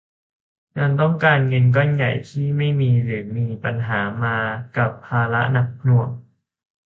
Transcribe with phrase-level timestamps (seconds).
[0.77, 4.37] ยังต้องการเงินก้อนใหญ่ที่ไม่มี หรือมีปัญหามา
[4.77, 6.09] กับภาระหนักหน่วง